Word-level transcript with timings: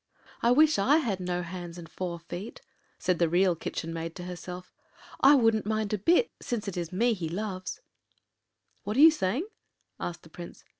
“I 0.41 0.49
wish 0.49 0.79
I 0.79 0.97
had 0.97 1.19
no 1.19 1.43
hands 1.43 1.77
and 1.77 1.87
four 1.87 2.17
feet,” 2.17 2.61
said 2.97 3.19
the 3.19 3.29
Real 3.29 3.55
Kitchen 3.55 3.93
maid 3.93 4.15
to 4.15 4.23
herself. 4.23 4.73
“I 5.19 5.35
wouldn’t 5.35 5.67
mind 5.67 5.93
a 5.93 5.99
bit, 5.99 6.31
since 6.41 6.67
it 6.67 6.75
is 6.75 6.91
me 6.91 7.13
he 7.13 7.29
loves.” 7.29 7.81
“What 8.83 8.97
are 8.97 9.01
you 9.01 9.11
saying?” 9.11 9.45
asked 9.99 10.23
the 10.23 10.29
Prince. 10.31 10.63